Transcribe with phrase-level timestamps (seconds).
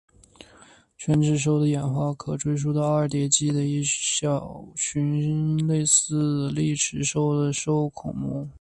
[0.97, 8.49] 犬齿兽的演化可追溯到二叠纪的一群小型类似丽齿兽的兽孔目。